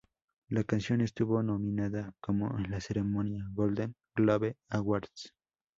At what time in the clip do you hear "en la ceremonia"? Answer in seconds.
2.57-3.45